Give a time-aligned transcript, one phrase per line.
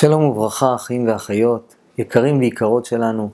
[0.00, 3.30] שלום וברכה, אחים ואחיות, יקרים ויקרות שלנו.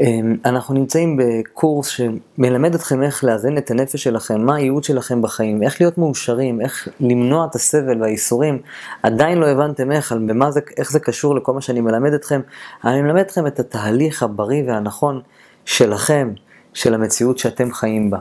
[0.00, 5.62] אמ, אנחנו נמצאים בקורס שמלמד אתכם איך לאזן את הנפש שלכם, מה הייעוד שלכם בחיים,
[5.62, 8.58] איך להיות מאושרים, איך למנוע את הסבל והייסורים.
[9.02, 12.40] עדיין לא הבנתם איך, במה זה, איך זה קשור לכל מה שאני מלמד אתכם.
[12.84, 15.20] אני מלמד אתכם את התהליך הבריא והנכון
[15.64, 16.32] שלכם,
[16.74, 18.18] של המציאות שאתם חיים בה.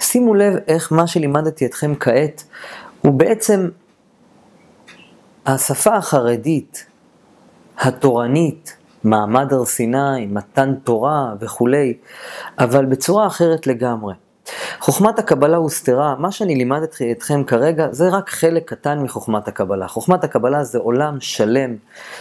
[0.00, 2.44] שימו לב איך מה שלימדתי אתכם כעת
[3.02, 3.68] הוא בעצם
[5.46, 6.86] השפה החרדית,
[7.78, 11.94] התורנית, מעמד הר סיני, מתן תורה וכולי,
[12.58, 14.14] אבל בצורה אחרת לגמרי.
[14.80, 16.80] חוכמת הקבלה הוסתרה, מה שאני לימד
[17.12, 19.88] אתכם כרגע זה רק חלק קטן מחוכמת הקבלה.
[19.88, 21.76] חוכמת הקבלה זה עולם שלם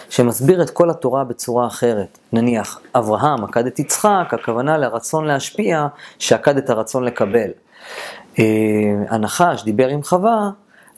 [0.09, 2.17] שמסביר את כל התורה בצורה אחרת.
[2.33, 5.87] נניח, אברהם עקד את יצחק, הכוונה לרצון להשפיע,
[6.19, 7.49] שעקד את הרצון לקבל.
[8.39, 8.43] אה,
[9.09, 10.49] הנחש דיבר עם חווה,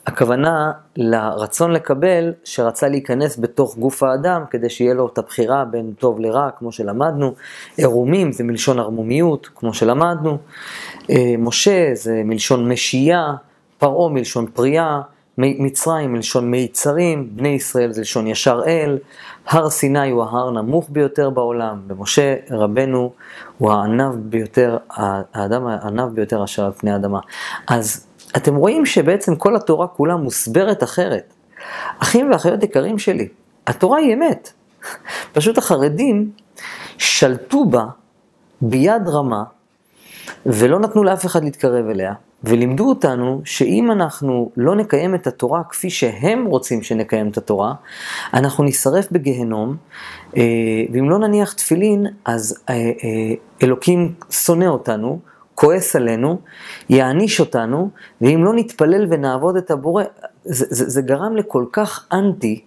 [0.08, 6.20] הכוונה לרצון לקבל שרצה להיכנס בתוך גוף האדם כדי שיהיה לו את הבחירה בין טוב
[6.20, 7.34] לרע, כמו שלמדנו.
[7.76, 10.38] עירומים זה מלשון ערמומיות, כמו שלמדנו.
[11.10, 13.34] אה, משה זה מלשון משייה,
[13.78, 15.00] פרעה מלשון פריאה,
[15.38, 18.98] מצרים מלשון מיצרים, בני ישראל זה לשון ישר אל,
[19.48, 23.12] הר סיני הוא ההר נמוך ביותר בעולם, ומשה רבנו
[23.58, 24.76] הוא הענב ביותר,
[25.34, 27.20] האדם הענב ביותר אשר על פני האדמה.
[27.66, 31.32] אז אתם רואים שבעצם כל התורה כולה מוסברת אחרת.
[31.98, 33.28] אחים ואחיות יקרים שלי,
[33.66, 34.52] התורה היא אמת.
[35.34, 36.30] פשוט החרדים
[36.98, 37.84] שלטו בה
[38.60, 39.44] ביד רמה,
[40.46, 42.12] ולא נתנו לאף אחד להתקרב אליה,
[42.44, 47.74] ולימדו אותנו שאם אנחנו לא נקיים את התורה כפי שהם רוצים שנקיים את התורה,
[48.34, 49.76] אנחנו נשרף בגיהנום,
[50.36, 50.42] אה,
[50.92, 55.18] ואם לא נניח תפילין, אז אה, אה, אלוקים שונא אותנו,
[55.54, 56.38] כועס עלינו,
[56.90, 60.04] יעניש אותנו, ואם לא נתפלל ונעבוד את הבורא,
[60.44, 62.60] זה, זה, זה גרם לכל כך אנטי,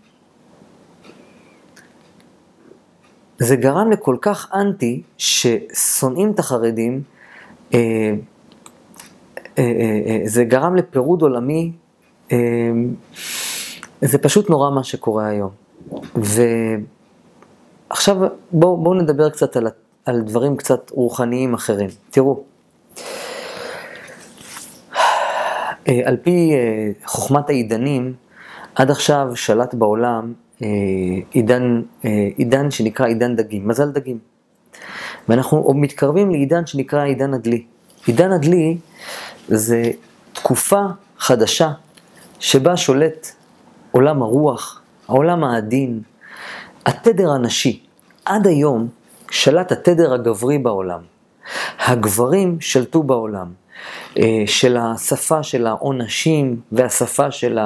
[3.37, 7.01] זה גרם לכל כך אנטי, ששונאים את החרדים,
[10.25, 11.71] זה גרם לפירוד עולמי,
[12.31, 12.37] אה,
[14.01, 15.49] זה פשוט נורא מה שקורה היום.
[17.89, 18.17] ועכשיו
[18.51, 19.67] בואו בוא נדבר קצת על,
[20.05, 21.89] על דברים קצת רוחניים אחרים.
[22.09, 22.43] תראו,
[25.87, 28.13] אה, על פי אה, חוכמת העידנים,
[28.75, 30.33] עד עכשיו שלט בעולם
[30.63, 30.67] אה,
[31.31, 31.81] עידן,
[32.37, 34.17] עידן שנקרא עידן דגים, מזל דגים.
[35.29, 37.63] ואנחנו מתקרבים לעידן שנקרא עידן הדלי.
[38.07, 38.77] עידן הדלי
[39.57, 39.83] זה
[40.33, 40.81] תקופה
[41.17, 41.71] חדשה
[42.39, 43.31] שבה שולט
[43.91, 46.01] עולם הרוח, העולם העדין,
[46.85, 47.83] התדר הנשי.
[48.25, 48.87] עד היום
[49.31, 50.99] שלט התדר הגברי בעולם.
[51.79, 53.60] הגברים שלטו בעולם.
[54.17, 57.59] אה, של השפה של העונשים והשפה של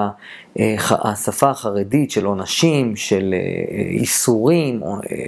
[0.60, 4.82] אה, השפה החרדית של עונשים, של אה, איסורים,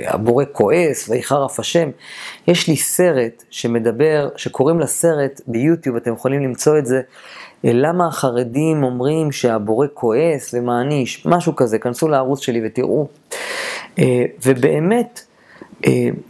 [0.07, 1.89] הבורא כועס ויחר אף השם.
[2.47, 7.01] יש לי סרט שמדבר, שקוראים לסרט ביוטיוב, אתם יכולים למצוא את זה,
[7.63, 13.07] למה החרדים אומרים שהבורא כועס ומעניש, משהו כזה, כנסו לערוץ שלי ותראו.
[14.45, 15.21] ובאמת,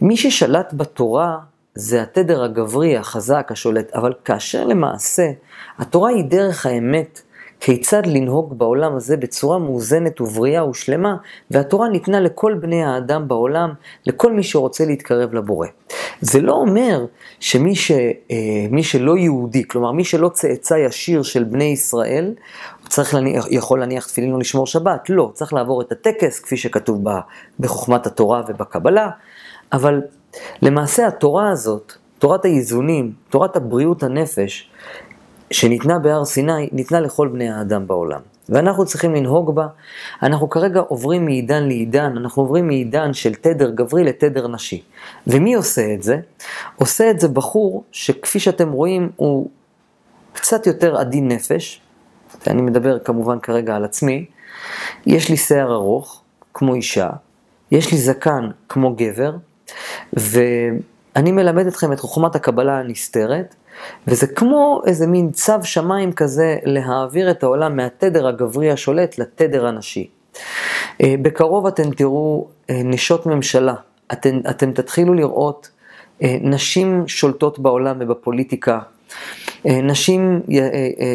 [0.00, 1.36] מי ששלט בתורה
[1.80, 5.30] זה התדר הגברי, החזק, השולט, אבל כאשר למעשה
[5.78, 7.22] התורה היא דרך האמת,
[7.60, 11.16] כיצד לנהוג בעולם הזה בצורה מאוזנת ובריאה ושלמה,
[11.50, 13.72] והתורה ניתנה לכל בני האדם בעולם,
[14.06, 15.66] לכל מי שרוצה להתקרב לבורא.
[16.20, 17.06] זה לא אומר
[17.40, 18.36] שמי ש, אה,
[18.70, 22.34] מי שלא יהודי, כלומר מי שלא צאצא ישיר של בני ישראל,
[22.88, 27.04] צריך להניח, יכול להניח תפילין או לשמור שבת, לא, צריך לעבור את הטקס כפי שכתוב
[27.60, 29.10] בחוכמת התורה ובקבלה,
[29.72, 30.00] אבל
[30.62, 34.70] למעשה התורה הזאת, תורת האיזונים, תורת הבריאות הנפש,
[35.50, 38.20] שניתנה בהר סיני, ניתנה לכל בני האדם בעולם.
[38.48, 39.66] ואנחנו צריכים לנהוג בה.
[40.22, 44.82] אנחנו כרגע עוברים מעידן לעידן, אנחנו עוברים מעידן של תדר גברי לתדר נשי.
[45.26, 46.16] ומי עושה את זה?
[46.76, 49.48] עושה את זה בחור שכפי שאתם רואים הוא
[50.32, 51.80] קצת יותר עדין נפש,
[52.46, 54.26] ואני מדבר כמובן כרגע על עצמי,
[55.06, 56.22] יש לי שיער ארוך,
[56.54, 57.10] כמו אישה,
[57.70, 59.36] יש לי זקן כמו גבר,
[60.12, 63.54] ואני מלמד אתכם את חוכמת הקבלה הנסתרת,
[64.06, 70.08] וזה כמו איזה מין צו שמיים כזה להעביר את העולם מהתדר הגברי השולט לתדר הנשי.
[71.02, 73.74] אה, בקרוב אתם תראו אה, נשות ממשלה,
[74.12, 75.70] אתם, אתם תתחילו לראות
[76.22, 78.78] אה, נשים שולטות בעולם ובפוליטיקה.
[79.64, 80.40] נשים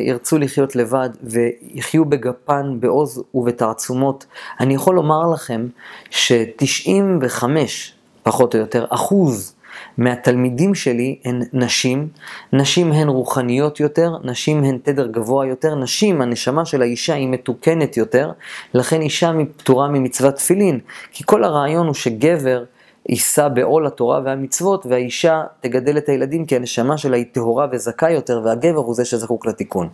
[0.06, 4.26] ירצו לחיות לבד ויחיו בגפן, בעוז ובתעצומות.
[4.60, 5.68] אני יכול לומר לכם
[6.10, 7.44] ש-95
[8.24, 9.56] פחות או יותר, אחוז
[9.98, 12.08] מהתלמידים שלי הן נשים,
[12.54, 17.98] נשים הן רוחניות יותר, נשים הן תדר גבוה יותר, נשים, הנשמה של האישה היא מתוקנת
[17.98, 18.32] יותר,
[18.74, 20.80] לכן אישה פטורה ממצוות תפילין,
[21.12, 22.64] כי כל הרעיון הוא שגבר
[23.10, 28.42] יישא בעול התורה והמצוות, והאישה תגדל את הילדים כי הנשמה שלה היא טהורה וזכה יותר,
[28.44, 29.90] והגבר הוא זה שזקוק לתיקון.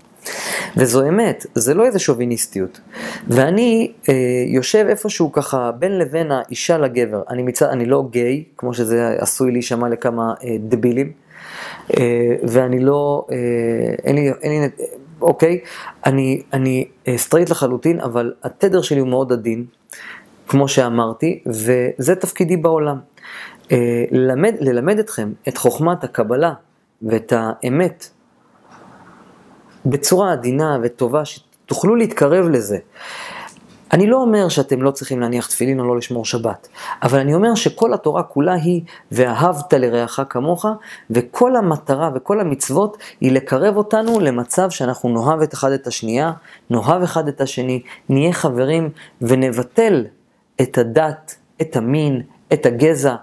[0.78, 2.80] וזו אמת, זה לא איזה שוביניסטיות.
[3.28, 4.14] ואני אה,
[4.48, 7.22] יושב איפשהו ככה בין לבין האישה לגבר.
[7.30, 11.12] אני, מצד, אני לא גיי, כמו שזה עשוי להישמע לכמה אה, דבילים,
[11.98, 13.38] אה, ואני לא, אה,
[14.04, 14.70] אין לי, אין לי,
[15.22, 15.60] אוקיי,
[16.06, 19.66] אני, אני אה, סטרייט לחלוטין, אבל התדר שלי הוא מאוד עדין.
[20.50, 23.00] כמו שאמרתי, וזה תפקידי בעולם.
[23.72, 26.54] אה, ללמד, ללמד אתכם את חוכמת הקבלה
[27.02, 28.10] ואת האמת
[29.86, 32.78] בצורה עדינה וטובה, שתוכלו להתקרב לזה.
[33.94, 36.68] אני לא אומר שאתם לא צריכים להניח תפילין או לא לשמור שבת,
[37.04, 38.82] אבל אני אומר שכל התורה כולה היא
[39.12, 40.66] ואהבת לרעך כמוך,
[41.10, 46.32] וכל המטרה וכל המצוות היא לקרב אותנו למצב שאנחנו נאהב את אחד את השנייה,
[46.70, 48.90] נאהב אחד את השני, נהיה חברים
[49.22, 50.06] ונבטל
[50.62, 52.22] את הדת, את המין,
[52.54, 53.16] את הגזע,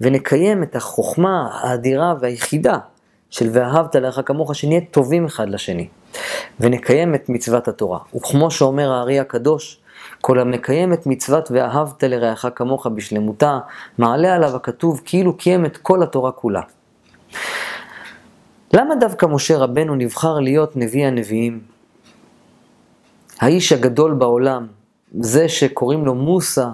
[0.00, 2.78] ונקיים את החוכמה האדירה והיחידה
[3.30, 5.88] של ואהבת לך כמוך, שנהיה טובים אחד לשני,
[6.60, 7.98] ונקיים את מצוות התורה.
[8.16, 9.80] וכמו שאומר הארי הקדוש,
[10.20, 13.58] כל המקיים את מצוות ואהבת לרעך כמוך בשלמותה,
[13.98, 16.60] מעלה עליו הכתוב כאילו קיים את כל התורה כולה.
[18.72, 21.60] למה דווקא משה רבנו נבחר להיות נביא הנביאים?
[23.40, 24.66] האיש הגדול בעולם,
[25.20, 26.68] זה שקוראים לו מוסא,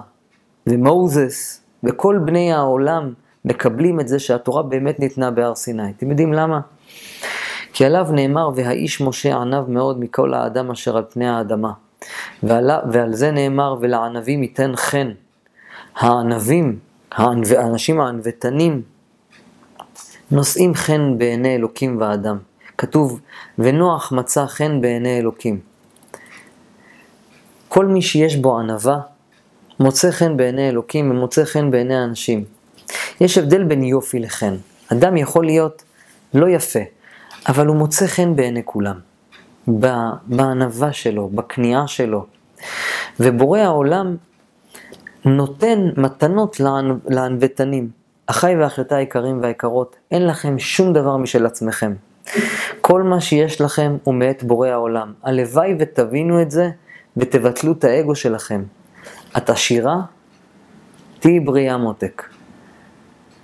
[0.67, 3.13] ומוזס וכל בני העולם
[3.45, 5.91] מקבלים את זה שהתורה באמת ניתנה בהר סיני.
[5.97, 6.59] אתם יודעים למה?
[7.73, 11.71] כי עליו נאמר, והאיש משה ענב מאוד מכל האדם אשר על פני האדמה.
[12.43, 15.11] ועל, ועל זה נאמר, ולענבים ייתן חן.
[15.95, 16.79] הענבים,
[17.11, 18.81] האנשים הענוותנים,
[20.31, 22.37] נושאים חן בעיני אלוקים ואדם.
[22.77, 23.19] כתוב,
[23.59, 25.59] ונוח מצא חן בעיני אלוקים.
[27.67, 28.99] כל מי שיש בו ענווה,
[29.79, 32.43] מוצא חן בעיני אלוקים ומוצא חן בעיני האנשים.
[33.21, 34.55] יש הבדל בין יופי לחן.
[34.91, 35.83] אדם יכול להיות
[36.33, 36.79] לא יפה,
[37.47, 38.99] אבל הוא מוצא חן בעיני כולם.
[40.27, 42.25] בענווה שלו, בכניעה שלו.
[43.19, 44.15] ובורא העולם
[45.25, 46.61] נותן מתנות
[47.09, 47.89] לענוותנים.
[48.27, 51.93] אחיי ואחיותיי היקרים והיקרות, אין לכם שום דבר משל עצמכם.
[52.81, 55.13] כל מה שיש לכם הוא מאת בורא העולם.
[55.23, 56.69] הלוואי ותבינו את זה
[57.17, 58.63] ותבטלו את האגו שלכם.
[59.37, 59.95] את עשירה,
[61.19, 62.23] תהיי בריאה מותק.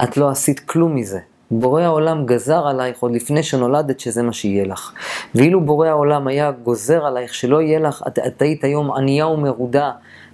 [0.03, 1.19] את לא עשית כלום מזה.
[1.51, 4.93] בורא העולם גזר עלייך עוד לפני שנולדת שזה מה שיהיה לך.
[5.35, 9.91] ואילו בורא העולם היה גוזר עלייך שלא יהיה לך, את, את היית היום ענייה ומרודה,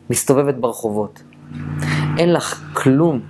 [0.10, 1.24] מסתובבת ברחובות.
[2.18, 3.22] אין לך כלום.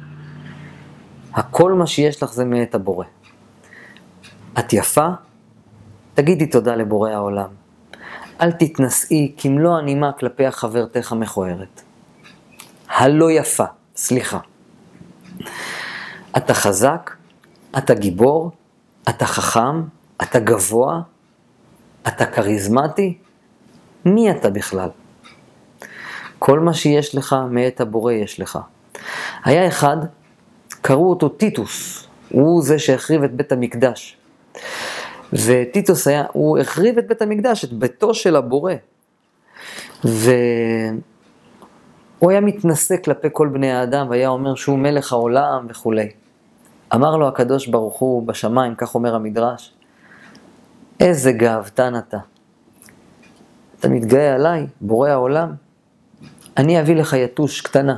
[1.33, 3.05] הכל מה שיש לך זה מאת הבורא.
[4.59, 5.07] את יפה?
[6.13, 7.49] תגידי תודה לבורא העולם.
[8.41, 11.81] אל תתנשאי כמלוא הנימה כלפי החברתך המכוערת.
[12.93, 14.39] הלא יפה, סליחה.
[16.37, 17.11] אתה חזק,
[17.77, 18.51] אתה גיבור,
[19.09, 19.81] אתה חכם,
[20.21, 21.01] אתה גבוה,
[22.07, 23.17] אתה כריזמטי,
[24.05, 24.89] מי אתה בכלל?
[26.39, 28.59] כל מה שיש לך מאת הבורא יש לך.
[29.45, 29.97] היה אחד,
[30.81, 34.17] קראו אותו טיטוס, הוא זה שהחריב את בית המקדש.
[35.33, 38.73] וטיטוס היה, הוא החריב את בית המקדש, את ביתו של הבורא.
[40.05, 40.31] ו...
[42.23, 46.09] הוא היה מתנשא כלפי כל בני האדם והיה אומר שהוא מלך העולם וכולי.
[46.95, 49.73] אמר לו הקדוש ברוך הוא בשמיים, כך אומר המדרש,
[50.99, 52.17] איזה גאוותן אתה.
[53.79, 55.53] אתה מתגאה עליי, בורא העולם?
[56.57, 57.95] אני אביא לך יתוש קטנה.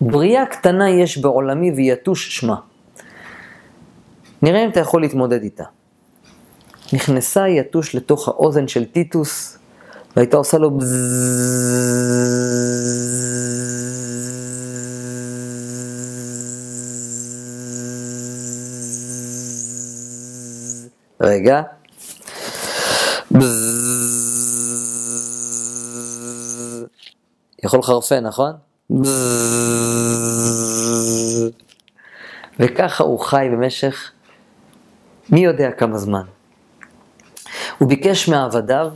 [0.00, 2.56] בריאה קטנה יש בעולמי ויתוש שמה.
[4.42, 5.64] נראה אם אתה יכול להתמודד איתה.
[6.92, 9.58] נכנסה יתוש לתוך האוזן של טיטוס,
[10.16, 10.70] והייתה עושה לו
[21.24, 21.62] רגע.
[27.64, 28.52] יכול לחרפן, נכון?
[32.60, 34.10] וככה הוא חי במשך
[35.30, 36.22] מי יודע כמה זמן.
[37.78, 38.90] הוא ביקש מעבדיו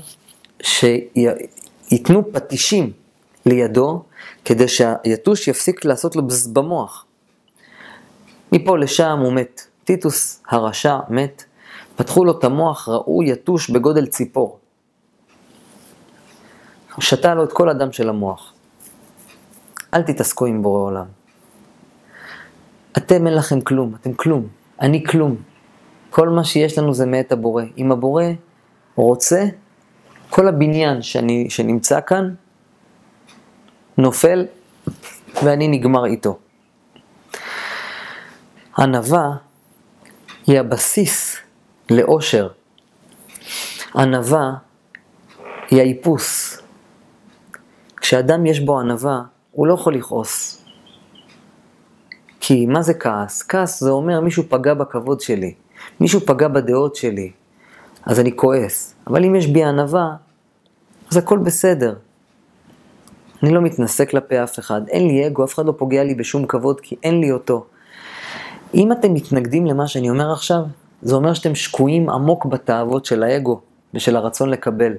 [0.62, 2.92] שייתנו פטישים
[3.46, 4.02] לידו,
[4.44, 7.04] כדי שהיתוש יפסיק לעשות לו בז במוח.
[8.52, 9.60] מפה לשם הוא מת.
[9.84, 11.44] טיטוס הרשע מת,
[11.98, 14.58] פתחו לו את המוח, ראו יתוש בגודל ציפור.
[16.94, 18.52] הוא שתה לו את כל הדם של המוח.
[19.94, 21.04] אל תתעסקו עם בורא עולם.
[22.96, 24.46] אתם אין לכם כלום, אתם כלום,
[24.80, 25.36] אני כלום.
[26.10, 27.62] כל מה שיש לנו זה מאת הבורא.
[27.78, 28.24] אם הבורא
[28.94, 29.44] רוצה,
[30.30, 32.34] כל הבניין שאני, שנמצא כאן
[33.98, 34.46] נופל
[35.42, 36.38] ואני נגמר איתו.
[38.78, 39.36] ענווה
[40.46, 41.47] היא הבסיס
[41.90, 42.48] לאושר.
[43.96, 44.52] ענווה
[45.70, 46.58] היא האיפוס.
[47.96, 50.64] כשאדם יש בו ענווה, הוא לא יכול לכעוס.
[52.40, 53.42] כי מה זה כעס?
[53.42, 55.54] כעס זה אומר מישהו פגע בכבוד שלי,
[56.00, 57.32] מישהו פגע בדעות שלי,
[58.06, 58.94] אז אני כועס.
[59.06, 60.16] אבל אם יש בי ענווה,
[61.10, 61.94] אז הכל בסדר.
[63.42, 66.46] אני לא מתנשא כלפי אף אחד, אין לי אגו, אף אחד לא פוגע לי בשום
[66.46, 67.66] כבוד כי אין לי אותו.
[68.74, 70.62] אם אתם מתנגדים למה שאני אומר עכשיו,
[71.02, 73.60] זה אומר שאתם שקועים עמוק בתאוות של האגו
[73.94, 74.92] ושל הרצון לקבל.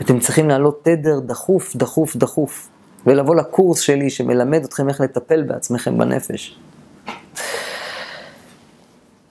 [0.00, 2.68] אתם צריכים לעלות תדר דחוף, דחוף, דחוף,
[3.06, 6.58] ולבוא לקורס שלי שמלמד אתכם איך לטפל בעצמכם בנפש.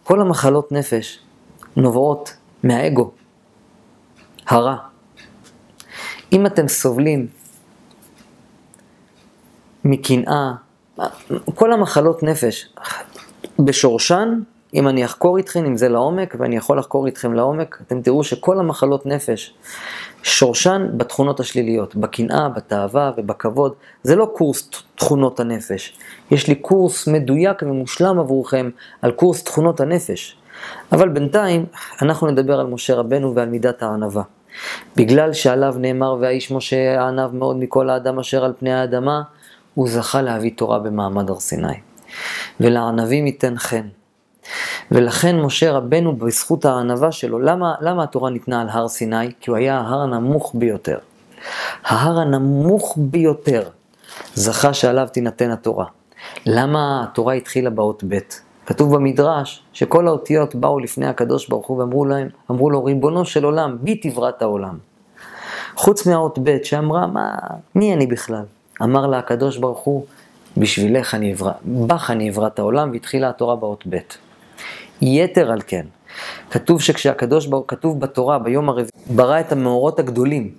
[0.03, 1.19] כל המחלות נפש
[1.75, 3.11] נובעות מהאגו,
[4.47, 4.75] הרע.
[6.31, 7.27] אם אתם סובלים
[9.83, 10.51] מקנאה,
[11.55, 12.69] כל המחלות נפש,
[13.59, 14.39] בשורשן,
[14.73, 18.59] אם אני אחקור איתכם עם זה לעומק, ואני יכול לחקור איתכם לעומק, אתם תראו שכל
[18.59, 19.53] המחלות נפש,
[20.23, 23.73] שורשן בתכונות השליליות, בקנאה, בתאווה ובכבוד.
[24.03, 25.97] זה לא קורס תכונות הנפש.
[26.31, 28.69] יש לי קורס מדויק ומושלם עבורכם
[29.01, 30.37] על קורס תכונות הנפש.
[30.91, 31.65] אבל בינתיים
[32.01, 34.23] אנחנו נדבר על משה רבנו ועל מידת הענווה.
[34.95, 39.21] בגלל שעליו נאמר והאיש משה הענב מאוד מכל האדם אשר על פני האדמה,
[39.73, 41.67] הוא זכה להביא תורה במעמד הר סיני.
[42.59, 43.87] ולענבים ייתן חן.
[44.91, 49.31] ולכן משה רבנו בזכות הענווה שלו, למה, למה התורה ניתנה על הר סיני?
[49.39, 50.97] כי הוא היה ההר הנמוך ביותר.
[51.83, 53.63] ההר הנמוך ביותר
[54.33, 55.85] זכה שעליו תינתן התורה.
[56.45, 58.17] למה התורה התחילה באות ב'?
[58.65, 63.43] כתוב במדרש שכל האותיות באו לפני הקדוש ברוך הוא ואמרו להם, אמרו לו, ריבונו של
[63.43, 64.77] עולם, בי תברת העולם.
[65.75, 67.35] חוץ מהאות ב' שאמרה, מה,
[67.75, 68.43] מי אני בכלל?
[68.83, 70.05] אמר לה הקדוש ברוך הוא,
[70.57, 73.97] בשבילך אני אברא, בך אני אברא את העולם, והתחילה התורה באות ב'.
[75.01, 75.85] יתר על כן,
[76.51, 80.51] כתוב שכשהקדוש ברוך הוא, כתוב בתורה ביום הרביעי, ברא את המאורות הגדולים.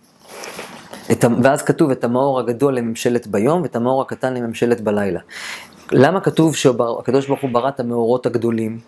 [1.13, 5.21] את, ואז כתוב את המאור הגדול לממשלת ביום ואת המאור הקטן לממשלת בלילה.
[5.93, 8.79] למה כתוב שהקדוש ברוך הוא ברא את המאורות הגדולים?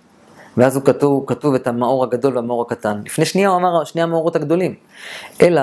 [0.56, 3.00] ואז הוא כתוב, כתוב את המאור הגדול והמאור הקטן.
[3.04, 4.74] לפני שנייה הוא אמר שני המאורות הגדולים.
[5.42, 5.62] אלא,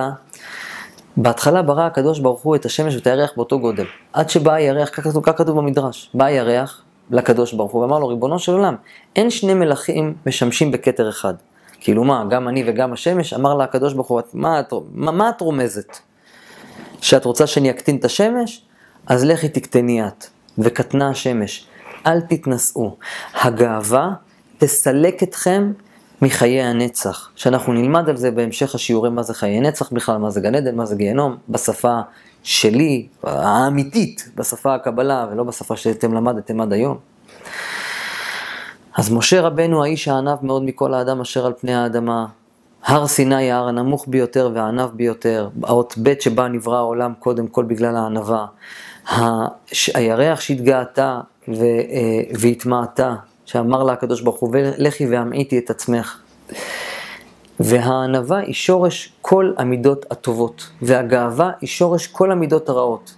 [1.18, 3.86] בהתחלה ברא הקדוש ברוך הוא את השמש ואת הירח באותו גודל.
[4.14, 8.08] עד שבא הירח, כך כתוב, כך כתוב במדרש, בא הירח לקדוש ברוך הוא ואמר לו,
[8.08, 8.76] ריבונו של עולם,
[9.16, 11.34] אין שני מלכים משמשים בכתר אחד.
[11.80, 13.34] כאילו מה, גם אני וגם השמש?
[13.34, 14.62] אמר לה הקדוש ברוך הוא, מה,
[14.94, 15.98] מה, מה את רומזת?
[17.02, 18.62] שאת רוצה שאני אקטין את השמש?
[19.08, 20.26] אז לכי תקטני את.
[20.58, 21.68] וקטנה השמש.
[22.08, 22.96] אל תתנשאו.
[23.42, 24.10] הגאווה
[24.58, 25.72] תסלק אתכם
[26.22, 30.42] מחיי הנצח, שאנחנו נלמד על זה בהמשך השיעורים מה זה חיי נצח בכלל, מה זה
[30.42, 32.00] גן עדן, מה זה גיהנום, בשפה
[32.44, 36.98] שלי, האמיתית, בשפה הקבלה ולא בשפה שאתם למדתם עד היום.
[38.98, 42.26] אז משה רבנו האיש הענב מאוד מכל האדם אשר על פני האדמה,
[42.86, 47.96] הר סיני ההר הנמוך ביותר והענב ביותר, האות ב' שבה נברא העולם קודם כל בגלל
[47.96, 48.46] הענווה,
[49.94, 51.20] הירח שהתגאתה
[51.50, 51.54] אה,
[52.40, 53.16] והתמעטה,
[53.48, 56.20] שאמר לה הקדוש ברוך הוא, לכי והמעיטי את עצמך.
[57.60, 63.16] והענווה היא שורש כל המידות הטובות, והגאווה היא שורש כל המידות הרעות.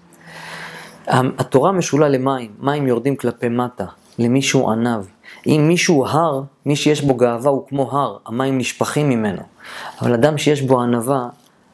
[1.07, 3.85] התורה משולה למים, מים יורדים כלפי מטה,
[4.19, 5.01] למישהו ענב.
[5.47, 9.41] אם מישהו הר, מי שיש בו גאווה הוא כמו הר, המים נשפכים ממנו.
[10.01, 11.29] אבל אדם שיש בו ענווה,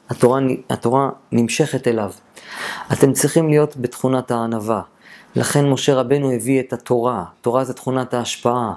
[0.09, 2.11] התורה, התורה נמשכת אליו.
[2.93, 4.81] אתם צריכים להיות בתכונת הענווה.
[5.35, 8.73] לכן משה רבנו הביא את התורה, תורה זה תכונת ההשפעה,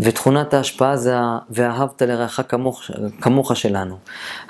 [0.00, 1.14] ותכונת ההשפעה זה
[1.50, 2.82] ואהבת לרעך כמוך,
[3.20, 3.96] כמוך שלנו.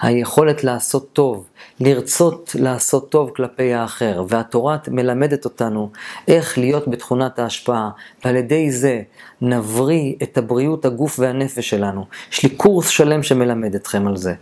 [0.01, 1.47] היכולת לעשות טוב,
[1.81, 5.91] לרצות לעשות טוב כלפי האחר, והתורה מלמדת אותנו
[6.29, 7.91] איך להיות בתכונת ההשפעה,
[8.25, 9.03] ועל ידי זה
[9.41, 12.05] נבריא את הבריאות הגוף והנפש שלנו.
[12.33, 14.35] יש לי קורס שלם שמלמד אתכם על זה.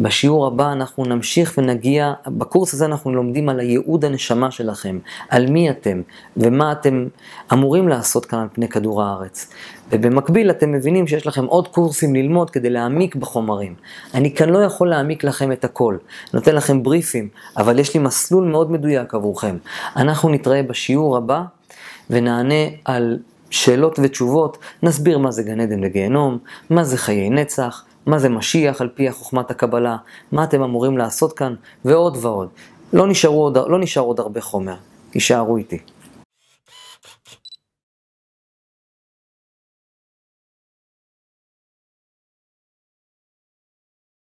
[0.00, 5.70] בשיעור הבא אנחנו נמשיך ונגיע, בקורס הזה אנחנו לומדים על הייעוד הנשמה שלכם, על מי
[5.70, 6.02] אתם
[6.52, 7.06] ומה אתם
[7.52, 9.52] אמורים לעשות כאן על פני כדור הארץ.
[9.92, 13.74] ובמקביל אתם מבינים שיש לכם עוד קורסים ללמוד כדי להעמיק בחומרים.
[14.14, 15.96] אני כאן לא יכול להעמיק לכם את הכל,
[16.34, 19.56] נותן לכם בריפים, אבל יש לי מסלול מאוד מדויק עבורכם.
[19.96, 21.42] אנחנו נתראה בשיעור הבא
[22.10, 23.18] ונענה על
[23.50, 26.38] שאלות ותשובות, נסביר מה זה גן עדן וגיהנום,
[26.70, 29.96] מה זה חיי נצח, מה זה משיח על פי חוכמת הקבלה,
[30.32, 31.54] מה אתם אמורים לעשות כאן,
[31.84, 32.48] ועוד ועוד.
[32.92, 34.74] לא, נשארו עוד, לא נשאר עוד הרבה חומר,
[35.10, 35.78] תישארו איתי.